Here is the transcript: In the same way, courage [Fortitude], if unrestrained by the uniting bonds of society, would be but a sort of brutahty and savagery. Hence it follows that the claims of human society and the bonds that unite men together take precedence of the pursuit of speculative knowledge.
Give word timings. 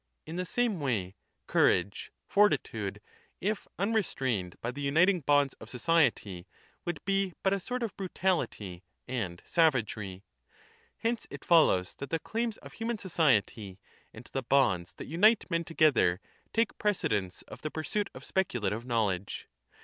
In 0.25 0.35
the 0.35 0.45
same 0.45 0.79
way, 0.79 1.13
courage 1.45 2.11
[Fortitude], 2.27 2.99
if 3.39 3.67
unrestrained 3.77 4.59
by 4.59 4.71
the 4.71 4.81
uniting 4.81 5.19
bonds 5.19 5.53
of 5.61 5.69
society, 5.69 6.47
would 6.85 7.05
be 7.05 7.33
but 7.43 7.53
a 7.53 7.59
sort 7.59 7.83
of 7.83 7.95
brutahty 7.97 8.81
and 9.07 9.43
savagery. 9.45 10.23
Hence 10.97 11.27
it 11.29 11.45
follows 11.45 11.93
that 11.99 12.09
the 12.09 12.17
claims 12.17 12.57
of 12.57 12.73
human 12.73 12.97
society 12.97 13.79
and 14.11 14.27
the 14.33 14.41
bonds 14.41 14.95
that 14.95 15.05
unite 15.05 15.45
men 15.51 15.63
together 15.63 16.19
take 16.51 16.79
precedence 16.79 17.43
of 17.43 17.61
the 17.61 17.69
pursuit 17.69 18.09
of 18.15 18.25
speculative 18.25 18.83
knowledge. 18.83 19.47